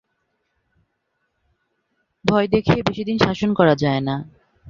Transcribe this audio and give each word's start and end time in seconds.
ভয় 2.25 2.47
দেখিয়ে 2.47 2.81
বেশিদিন 2.87 3.17
শাসন 3.17 3.49
করা 3.53 3.75
যায় 3.75 4.01
না। 4.01 4.15